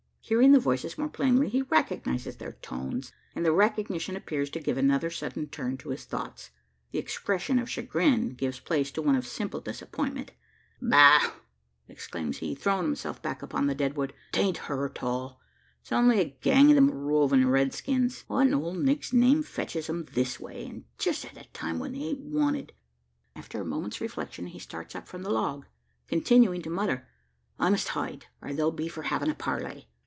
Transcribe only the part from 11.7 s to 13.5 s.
exclaims he, throwing himself back